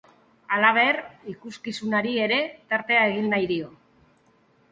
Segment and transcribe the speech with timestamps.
[0.55, 0.97] Halaber,
[1.33, 2.39] ikuskizunari ere
[2.73, 3.69] tartea egin nahi dio.